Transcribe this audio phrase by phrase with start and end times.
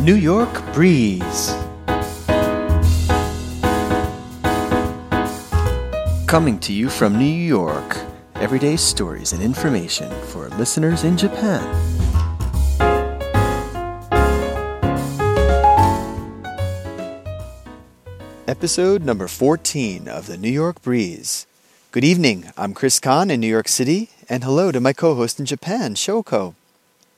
[0.00, 1.54] New York Breeze.
[6.26, 7.98] Coming to you from New York,
[8.36, 11.60] everyday stories and information for listeners in Japan.
[18.48, 21.46] Episode number 14 of the New York Breeze.
[21.92, 25.38] Good evening, I'm Chris Kahn in New York City, and hello to my co host
[25.38, 26.54] in Japan, Shoko.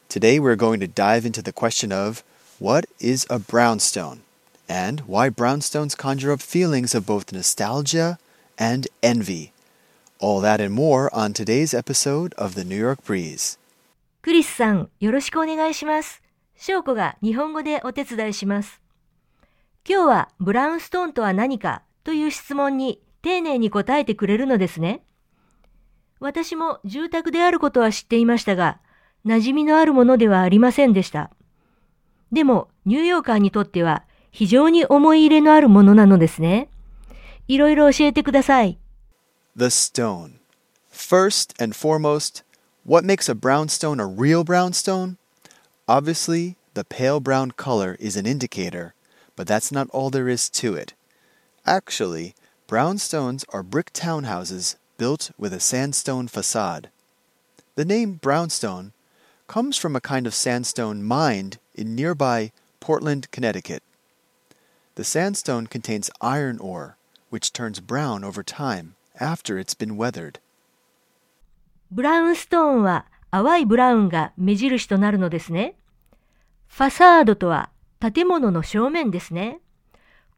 [0.08, 2.24] Today we're going to dive into the question of
[2.62, 4.20] what is a brownstone
[4.68, 8.18] and why brownstones conjure up feelings of both nostalgia
[8.56, 9.52] and envy.
[10.20, 13.58] All that and more on today's episode of the New York Breeze.
[14.22, 16.22] クリスさん、よろしくお願いします。
[16.54, 18.80] 翔子が日本語でお手伝いします。
[19.84, 25.02] 今日はブラウンストーンとは何かという質問に丁寧に答えてくれるのですね。
[26.20, 28.78] 私も住宅であることは知っていましたが、
[29.26, 31.32] 馴染みのあるものではありませんでした。
[32.31, 36.69] でも、ニューヨーカーにとっては非常に思い入れのあるものなのですね。
[37.47, 38.77] いろいろ教えてください。
[39.55, 40.39] The stone.
[40.91, 42.43] First and foremost,
[42.85, 45.17] what makes a brownstone a real brownstone?
[45.87, 48.93] Obviously, the pale brown color is an indicator,
[49.35, 50.93] but that's not all there is to it.
[51.65, 52.35] Actually,
[52.67, 56.89] brownstones are brick townhouses built with a sandstone facade.
[57.75, 58.91] The name brownstone
[59.47, 63.82] comes from a kind of sandstone mined in nearby Portland, Connecticut.
[64.94, 66.96] The sandstone contains iron ore,
[67.30, 70.40] which turns brown over time after it's been weathered.
[71.90, 75.74] ブラウンストーンは淡いブラウンが目印となるのですね。
[76.68, 77.70] ファサードとは
[78.00, 79.60] 建物の正面ですね。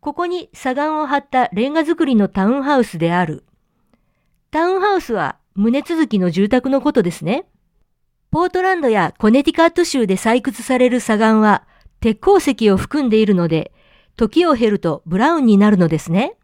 [0.00, 3.44] ここに砂岩を張ったレンガ造りのタウンハウスである。
[4.50, 7.46] タウンハウスは棟続きの住宅のことですね。
[8.34, 11.62] ポートランドやコネティカット州で採掘される砂岩は
[12.00, 13.70] 鉄鉱石を含んでいるので、
[14.16, 16.34] 時を経るとブラウンになるのですね。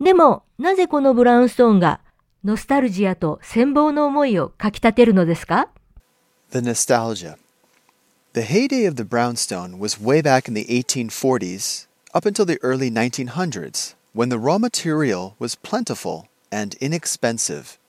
[0.00, 2.00] でも、なぜこのブラウンストーンが
[2.44, 5.68] ノスタルジアと羨望の思いをかき立てるのですか
[6.52, 7.38] The nostalgia.
[8.34, 12.88] The heyday of the brownstone was way back in the 1840s up until the early
[12.88, 17.80] 1900s when the raw material was plentiful and inexpensive.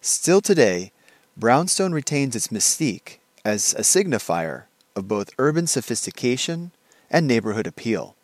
[0.00, 0.92] Still today,
[1.37, 4.63] brownstone retains its mystique as a signifier
[4.95, 6.71] of both urban sophistication
[7.09, 8.15] and neighborhood appeal.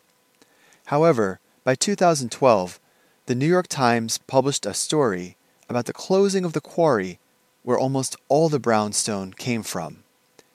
[0.86, 2.80] However, by 2012,
[3.26, 5.36] the New York Times published a story
[5.68, 7.18] about the closing of the quarry
[7.62, 10.04] where almost all the brownstone came from.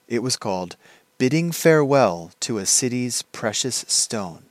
[0.08, 0.76] It was called
[1.20, 4.44] Bidding Farewell to a City's Precious Stone.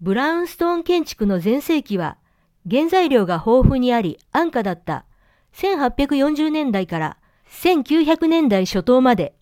[0.00, 2.18] ブラウンストーン建築の全盛期は
[2.70, 5.04] 原材料が豊富にあり安価だった
[5.53, 7.17] 1840年代から
[7.49, 9.33] 1900年代初頭まで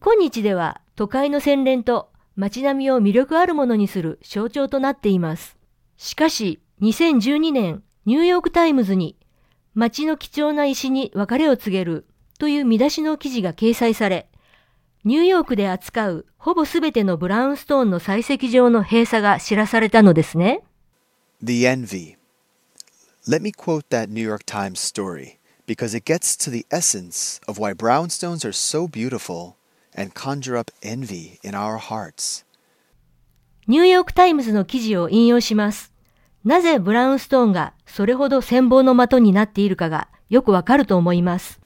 [0.00, 5.58] 今日では都会の洗練と街並みを魅力あるものにする象徴となっています。
[5.96, 9.16] しかし2012年ニューヨークタイムズに
[9.74, 12.06] 街の貴重な石に別れを告げる
[12.38, 14.30] という見出しの記事が掲載され
[15.04, 20.62] ニューヨークで扱うほぼすべてのブラウンストーンの採石場の閉鎖が知らされたのですね。
[21.42, 22.19] The Envy.
[23.27, 27.57] Let me quote that New York Times story because it gets to the essence of
[27.57, 29.55] why brownstones are so beautiful
[29.95, 32.45] and conjure up envy in our hearts.
[33.67, 35.91] ニューヨークタイムズの記事を引用します。
[36.43, 41.59] なぜブラウンストーンがそれほど羨望の的になっているかがよくわかると思います。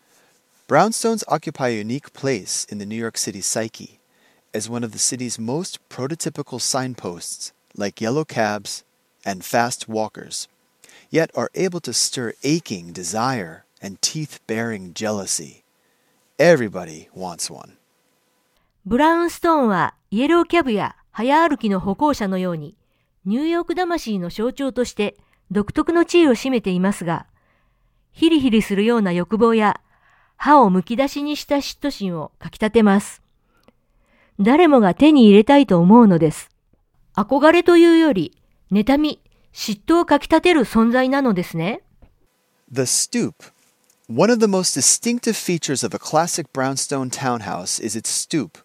[0.69, 3.99] Brownstones occupy a unique place in the New York City psyche
[4.53, 8.85] as one of the city's most prototypical signposts, like yellow cabs
[9.25, 10.47] and fast walkers,
[11.14, 15.62] Yet are able to stir aching desire and teeth baring jealousy.
[16.38, 17.76] Everybody wants one.
[18.84, 22.74] ブラウンストーンはイエローキャブや早歩きの歩行者のように
[23.24, 25.16] ニューヨーク魂の象徴として
[25.52, 27.26] 独特の地位を占めていますが、
[28.10, 29.80] ヒリヒリするような欲望や
[30.36, 33.22] 歯をむき出しにした嫉妬心をかき立てます。
[34.40, 36.50] 誰もが手に入れたいと思うのです。
[37.14, 38.36] 憧れというより、
[38.72, 39.20] 妬み、
[39.53, 41.81] 嫉妬をかき立てる存在なのですね。
[42.71, 43.33] The stoop.
[44.07, 48.57] One of the most distinctive features of a classic brownstone townhouse is its stoop.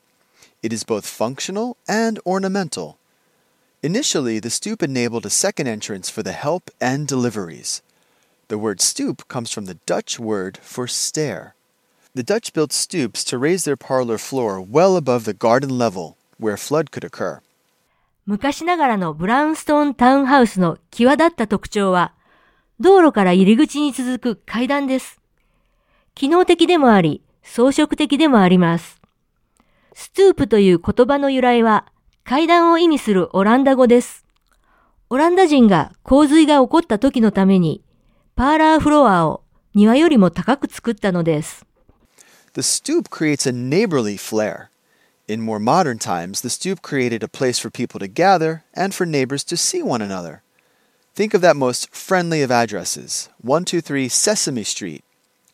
[0.62, 2.96] It is both functional and ornamental.
[3.82, 7.82] Initially, the stoop enabled a second entrance for the help and deliveries.
[8.48, 11.54] The word stoop comes from the Dutch word for stair.
[12.14, 16.56] The Dutch built stoops to raise their parlor floor well above the garden level, where
[16.56, 17.40] flood could occur.
[18.29, 22.13] 昔ながらのブラウンストーンタウンハウスの際立った特徴は、
[22.79, 25.19] 道路から入り口に続く階段です。
[26.13, 29.01] 機能的でもあり、装飾的でもあります。
[29.95, 31.87] ストゥープという言葉の由来は
[32.23, 34.27] 階段を意味するオランダ語です。
[35.09, 37.83] オランダ人が洪水が起こった時のために
[38.35, 39.41] パーラーフロアを
[39.73, 41.65] 庭よりも高く作ったのです。
[42.53, 44.68] The stoop creates a neighborly flair.
[45.28, 49.06] In more modern times, the stoop created a place for people to gather and for
[49.06, 50.42] neighbors to see one another.
[51.14, 55.04] Think of that most friendly of addresses, 123 Sesame Street,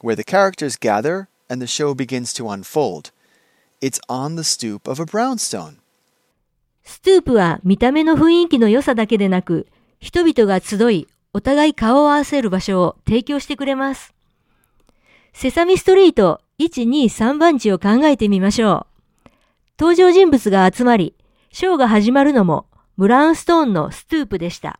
[0.01, 3.11] where the characters gather and the show begins to unfold.
[3.81, 5.77] It's on the stoop of a brownstone.
[6.83, 9.69] ストゥープは見た目の雰囲気の良さだけでなく、
[10.01, 14.12] 人々が集い、お互い顔を合わせる場所を提供してくれます。
[15.33, 18.94] セサミストリート1、2、3番地を考えてみましょう。
[19.79, 21.15] 登場人物が集まり、
[21.53, 22.67] ショーが始まるのも
[22.97, 24.79] ブラウンストーンのストゥープでした。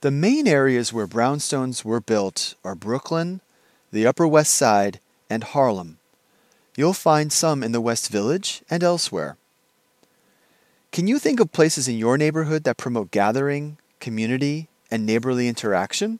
[0.00, 3.40] The main areas where brownstones were built are Brooklyn,
[3.92, 4.98] the Upper West Side,
[5.30, 5.98] and Harlem.
[6.76, 9.36] You'll find some in the West Village and elsewhere.
[10.90, 16.18] Can you think of places in your neighborhood that promote gathering, community, and neighborly interaction?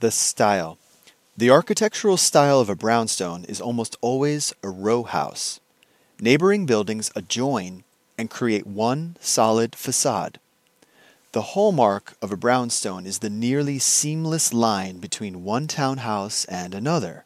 [0.00, 0.78] The style.
[1.36, 5.60] The architectural style of a brownstone is almost always a row house.
[6.20, 7.84] Neighboring buildings adjoin
[8.16, 10.40] and create one solid facade.
[11.32, 17.24] The hallmark of a brownstone is the nearly seamless line between one townhouse and another.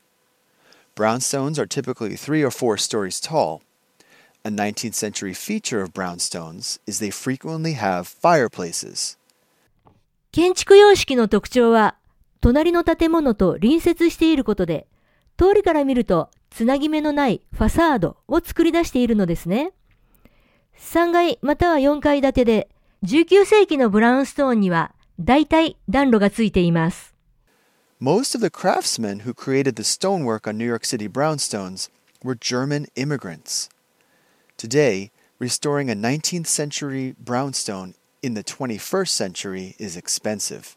[0.95, 3.63] Brownstones are typically three or four stories tall.
[4.45, 9.17] A 19th century feature of brownstones is they frequently have fireplaces.
[10.33, 11.95] 建築様式の特徴は
[12.41, 14.87] 隣の建物と隣接していることで、
[15.38, 19.72] 通りから見るとつなぎ目のないファサードを作り出しているのですね。
[20.80, 22.70] 3階または4階建てで、
[23.04, 27.14] 19世紀のブラウンストーンには大体暖炉がついています。
[28.00, 31.90] Most of the craftsmen who created the stonework on New York City brownstones
[32.24, 33.70] were German immigrants.
[34.56, 40.77] Today, restoring a 19th century brownstone in the 21st century is expensive.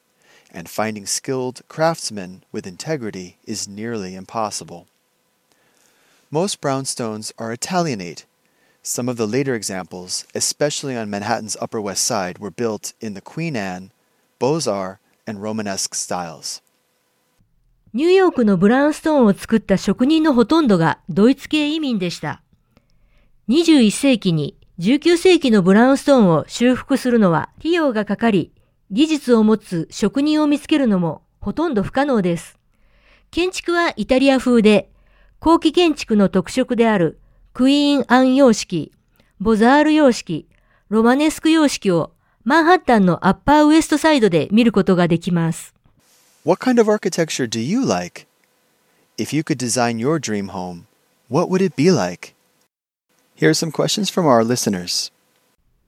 [0.52, 4.88] and finding skilled craftsmen with integrity is nearly impossible.
[6.32, 8.26] Most brownstones are Italianate.
[8.82, 13.22] Some of the later examples, especially on Manhattan's Upper West Side, were built in the
[13.22, 13.92] Queen Anne,
[14.40, 16.62] Beaux-Arts, and Romanesque styles.
[17.94, 22.42] ニューヨークのブラウンストーンを作った職人のほとんどがドイツ系移民でした。
[23.48, 28.52] 21世紀に19世紀のブラウンストーンを修復するのは費用がかかり、
[28.91, 32.59] 技術を持つ職人を見つけるのもほとんど不可能です。
[33.31, 34.91] 建築はイタリア風で、
[35.39, 37.21] 後期建築の特色である
[37.53, 38.93] クイーン・アン様式、
[39.41, 40.49] ボザール様式、
[40.89, 42.13] ロマネスク様式を
[42.45, 45.73] マンハッタンのアッパーウエストサイドで見ることができます。
[46.45, 48.27] What kind of architecture do you like?
[49.19, 50.85] If you could design your dream home,
[51.29, 52.35] what would it be like?
[53.37, 55.13] Here are some questions from our listeners.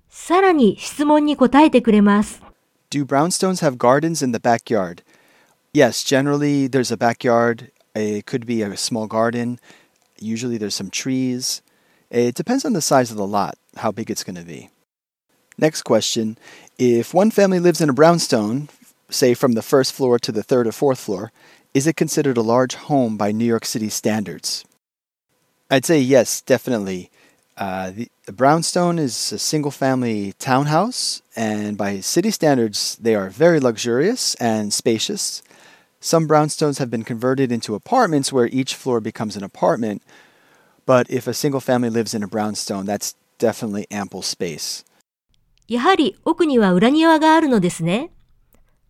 [0.09, 2.52] さらに質問に答えてくれます。
[2.93, 5.03] Do brownstones have gardens in the backyard?
[5.73, 7.71] Yes, generally there's a backyard.
[7.95, 9.59] It could be a small garden.
[10.21, 11.63] Usually there's some trees.
[12.11, 14.69] It depends on the size of the lot, how big it's going to be.
[15.57, 16.37] Next question
[16.77, 18.69] If one family lives in a brownstone,
[19.09, 21.33] say from the first floor to the third or fourth floor,
[21.73, 24.67] is it considered a large home by New York City standards?
[25.71, 27.11] I'd say yes, definitely.
[27.57, 33.29] Uh, the, the, brownstone is a single family townhouse, and by city standards, they are
[33.29, 35.43] very luxurious and spacious.
[36.01, 40.03] Some brownstones have been converted into apartments where each floor becomes an apartment,
[40.87, 44.85] but if a single family lives in a brownstone, that's definitely ample space.
[45.69, 48.11] やはり奥には裏庭があるのですね。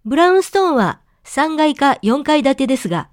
[0.04, 3.08] ブラウンストーンは3階か4階建てですが、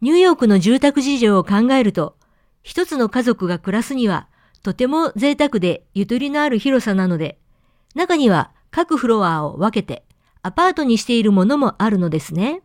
[0.00, 2.16] ニューヨークの住宅事情を考えると、
[2.62, 4.28] 一つの家族が暮らすには
[4.64, 7.38] とても贅沢でゆとりのある広さなので、
[7.94, 10.04] 中には各フロアを分けて
[10.42, 12.62] アパートにしているものもあるのですね。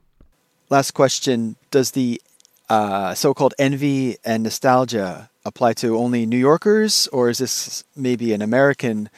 [0.69, 1.57] Last question.
[1.71, 2.21] Does the
[2.69, 8.33] uh, so called envy and nostalgia apply to only New Yorkers, or is this maybe
[8.33, 9.09] an American?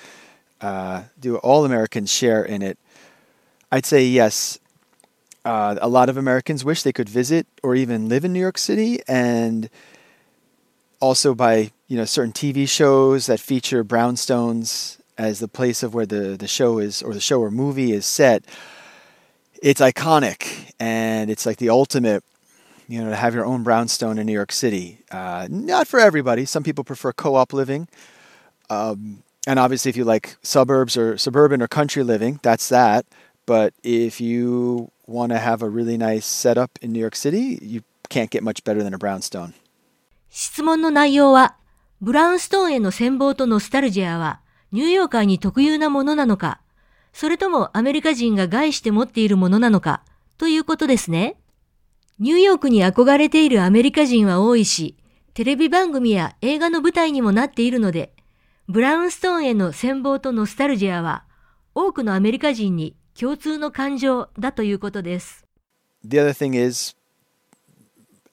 [0.59, 2.79] Uh, do all Americans share in it?
[3.71, 4.57] I'd say yes.
[5.45, 8.57] Uh, a lot of Americans wish they could visit or even live in New York
[8.57, 9.69] City, and
[10.99, 16.06] also by you know certain TV shows that feature brownstones as the place of where
[16.06, 18.44] the, the show is or the show or movie is set.
[19.62, 22.22] It's iconic and it's like the ultimate,
[22.88, 24.98] you know, to have your own brownstone in New York City.
[25.10, 26.44] Uh, not for everybody.
[26.44, 27.88] Some people prefer co-op living.
[28.68, 33.06] Um, and obviously, if you like suburbs or suburban or country living, that's that.
[33.46, 37.82] But if you want to have a really nice setup in New York City, you
[38.08, 39.54] can't get much better than a brownstone.
[40.28, 41.56] 質問の内容は
[42.01, 44.41] ブラウンストーンへの戦望とノスタルジアは
[44.71, 46.59] ニューヨーカーに特有なものなのか、
[47.13, 50.01] それともアメリカ人が害して持っているものなのか、
[50.39, 51.35] ということですね。
[52.17, 54.97] ニューヨークに憧れているアメリカ人は多いし、
[55.35, 58.13] テレビ番組や映画の舞台にもなっているので、
[58.67, 61.25] ブラウンストーンへの戦望とノスタルジアは
[61.75, 65.45] 多くのアメリカ人に共通の感情だということです。
[66.03, 66.95] The other thing is,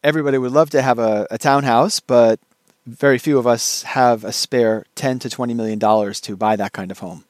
[0.03, 2.41] everybody would love to have a, a townhouse, but
[2.88, 6.72] very few of us have a spare 10 to 20 million dollars to buy that
[6.72, 7.24] kind of home.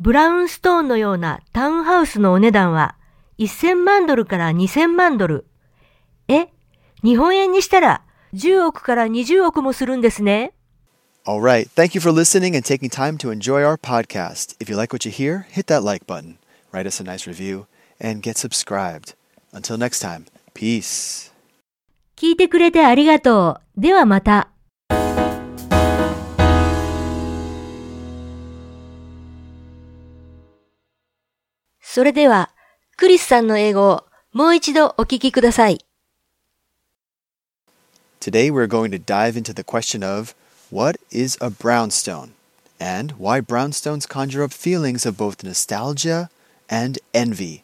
[0.00, 2.96] ブラウンストーンのようなタウンハウスのお値段は
[3.38, 5.46] 1000万ドルから2000万ドル。
[6.28, 6.48] え、
[7.02, 8.02] 日本円にしたら
[8.34, 10.52] 10億から20億もするんですね。
[11.26, 11.68] All right.
[11.70, 14.56] Thank you for listening and taking time to enjoy our podcast.
[14.60, 16.36] If you like what you hear, hit that like button,
[16.70, 17.66] write us a nice review,
[17.98, 19.14] and get subscribed.
[19.52, 21.30] Until next time, peace.
[22.19, 23.81] 聞いてくれてありがとう。
[23.81, 24.49] ではまた。
[31.81, 32.49] それでは、
[32.97, 35.85] クリスさんの英語をもう一度お聞きください。
[38.19, 40.35] Today we're going to dive into the question of
[40.69, 42.31] what is a brownstone
[42.81, 46.29] and why brownstones conjure up feelings of both nostalgia
[46.69, 47.63] and envy.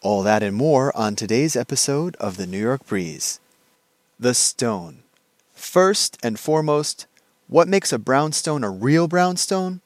[0.00, 3.40] All that and more on today's episode of the New York Breeze.
[4.22, 5.02] The stone.
[5.54, 7.06] First and foremost,
[7.48, 9.80] what makes a brownstone a real brownstone?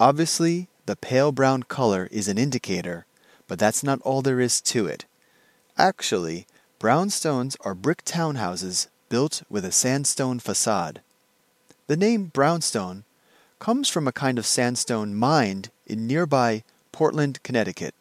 [0.00, 3.04] Obviously, the pale brown color is an indicator,
[3.46, 5.04] but that's not all there is to it.
[5.76, 6.46] Actually,
[6.80, 11.02] brownstones are brick townhouses built with a sandstone facade.
[11.88, 13.04] The name brownstone
[13.58, 17.94] comes from a kind of sandstone mined in nearby Portland, Connecticut.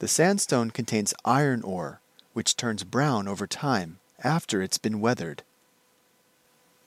[0.00, 2.02] The sandstone contains iron ore,
[2.34, 5.42] which turns brown over time after it's been weathered.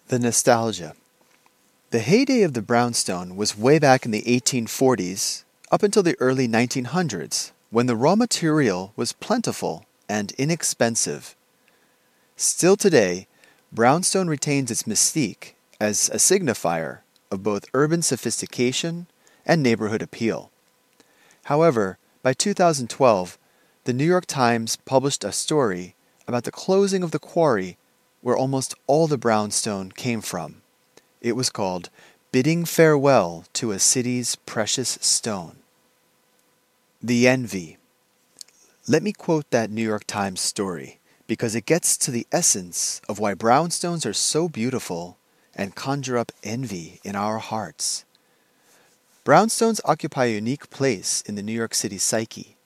[0.08, 0.96] The nostalgia.
[1.92, 6.48] The heyday of the brownstone was way back in the 1840s up until the early
[6.48, 11.36] 1900s when the raw material was plentiful and inexpensive.
[12.36, 13.28] Still today,
[13.72, 17.00] brownstone retains its mystique as a signifier
[17.32, 19.08] of both urban sophistication
[19.46, 20.52] and neighborhood appeal.
[21.46, 23.38] However, by 2012,
[23.86, 25.96] the New York Times published a story
[26.28, 27.78] about the closing of the quarry
[28.22, 30.62] where almost all the brownstone came from.
[31.22, 31.90] It was called
[32.32, 35.58] Bidding Farewell to a City's Precious Stone.
[37.02, 37.78] The Envy.
[38.88, 43.20] Let me quote that New York Times story because it gets to the essence of
[43.20, 45.18] why brownstones are so beautiful
[45.56, 48.06] and conjure up envy in our hearts.
[49.26, 52.58] Brownstones occupy a unique place in the New York City psyche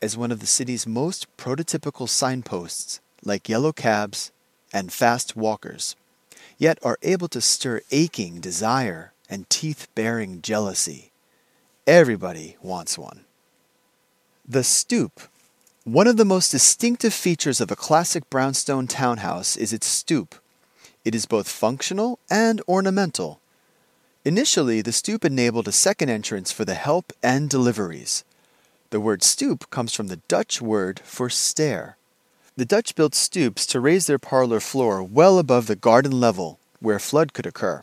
[0.00, 4.32] as one of the city's most prototypical signposts, like yellow cabs
[4.72, 5.96] and fast walkers,
[6.58, 11.10] yet are able to stir aching desire and teeth baring jealousy.
[11.86, 13.24] Everybody wants one.
[14.46, 15.20] The stoop
[15.84, 20.34] one of the most distinctive features of a classic brownstone townhouse is its stoop.
[21.04, 23.38] It is both functional and ornamental.
[24.24, 28.24] Initially, the stoop enabled a second entrance for the help and deliveries.
[28.88, 31.98] The word stoop comes from the Dutch word for stair.
[32.56, 37.00] The Dutch built stoops to raise their parlor floor well above the garden level where
[37.00, 37.82] flood could occur.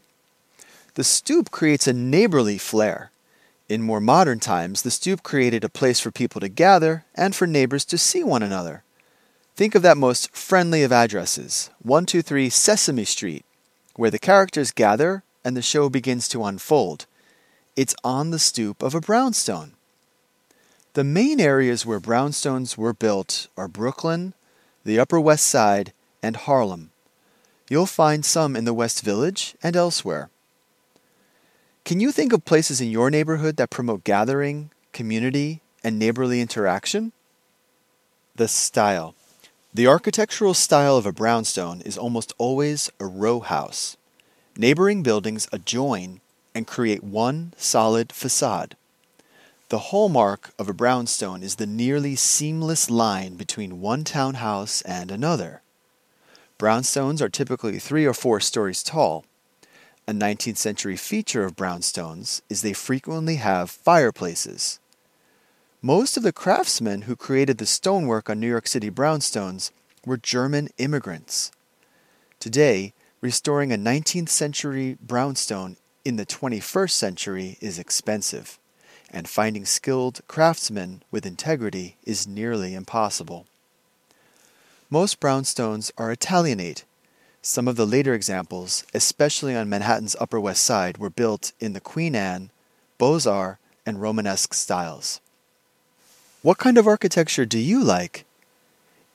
[0.93, 3.11] The stoop creates a neighborly flair.
[3.67, 7.45] In more modern times, the stoop created a place for people to gather and for
[7.45, 8.83] neighbors to see one another.
[9.57, 13.43] Think of that most friendly of addresses, 123 Sesame Street,
[13.97, 17.07] where the characters gather and the show begins to unfold.
[17.75, 19.73] It's on the stoop of a brownstone.
[20.93, 24.33] The main areas where brownstones were built are Brooklyn,
[24.83, 26.91] the Upper West Side, and Harlem.
[27.69, 30.29] You'll find some in the West Village and elsewhere.
[31.85, 37.11] Can you think of places in your neighborhood that promote gathering, community, and neighborly interaction?
[38.35, 39.15] The style.
[39.73, 43.97] The architectural style of a brownstone is almost always a row house.
[44.57, 46.19] Neighboring buildings adjoin
[46.53, 48.75] and create one solid facade.
[49.71, 55.61] The hallmark of a brownstone is the nearly seamless line between one townhouse and another.
[56.59, 59.23] Brownstones are typically three or four stories tall,
[60.05, 64.81] a 19th century feature of brownstones is they frequently have fireplaces.
[65.81, 69.71] Most of the craftsmen who created the stonework on New York City brownstones
[70.05, 71.49] were German immigrants.
[72.41, 78.59] Today, restoring a 19th century brownstone in the 21st century is expensive,
[79.11, 83.45] and finding skilled craftsmen with integrity is nearly impossible.
[84.89, 86.85] Most brownstones are Italianate,
[87.43, 91.79] Some of the later examples, especially on Manhattan's Upper West Side, were built in the
[91.79, 92.51] Queen Anne,
[92.99, 95.19] Beaux Arts, and Romanesque styles.
[96.43, 98.25] What kind of architecture do you like?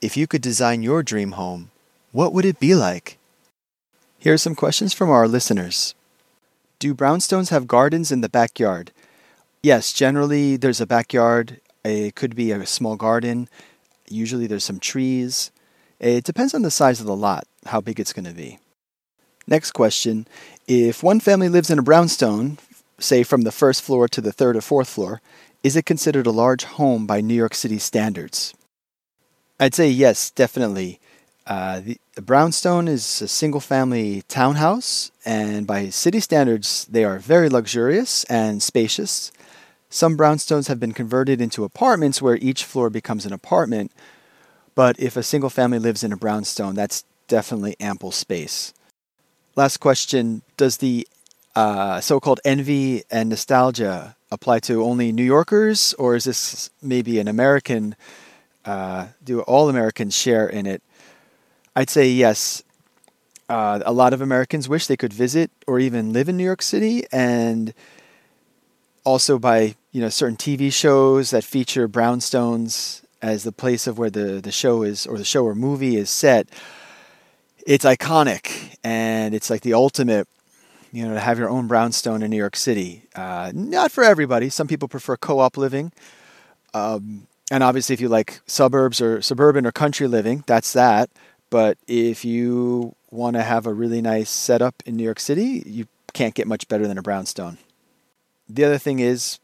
[0.03, 1.71] If you could design your dream home,
[2.11, 3.17] what would it be like?
[4.19, 5.95] Here are some questions from our listeners.
[6.81, 8.91] Do brownstones have gardens in the backyard?
[9.67, 11.61] Yes, generally there's a backyard.
[11.85, 13.49] It could be a small garden.
[14.09, 15.51] Usually there's some trees.
[15.99, 18.61] It depends on the size of the lot, how big it's going to be.
[19.49, 20.29] Next question
[20.69, 22.59] If one family lives in a brownstone,
[23.01, 25.21] say from the first floor to the third or fourth floor,
[25.65, 28.55] is it considered a large home by New York City standards?
[29.59, 31.01] I'd say yes, definitely.
[31.45, 37.19] Uh, the, the brownstone is a single family townhouse, and by city standards, they are
[37.19, 39.33] very luxurious and spacious.
[39.89, 43.93] Some brownstones have been converted into apartments where each floor becomes an apartment,
[44.75, 48.75] but if a single family lives in a brownstone, that's definitely ample space.
[49.55, 51.07] Last question Does the
[51.55, 57.19] uh, so called envy and nostalgia apply to only New Yorkers, or is this maybe
[57.19, 57.97] an American?
[58.65, 60.83] Uh, do all Americans share in it?
[61.75, 62.63] I'd say yes.
[63.49, 66.63] Uh, a lot of Americans wish they could visit or even live in New York
[66.63, 67.73] City, and
[69.07, 74.11] also by you know certain TV shows that feature brownstones as the place of where
[74.11, 76.49] the, the show is or the show or movie is set,
[77.67, 80.29] it's iconic and it's like the ultimate,
[80.93, 83.05] you know, to have your own brownstone in New York City.
[83.15, 84.51] Uh, not for everybody.
[84.51, 85.93] Some people prefer co-op living.
[86.75, 91.09] Um, and obviously, if you like suburbs or suburban or country living, that's that.
[91.49, 95.87] But if you want to have a really nice setup in New York City, you
[96.13, 97.59] can't get much better than a brownstone.
[98.49, 99.39] The other thing is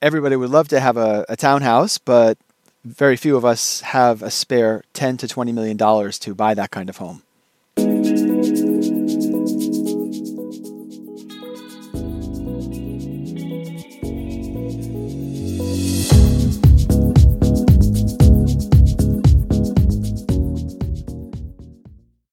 [0.00, 2.38] everybody would love to have a, a townhouse, but
[2.84, 6.70] very few of us have a spare 10 to 20 million dollars to buy that
[6.70, 7.22] kind of home.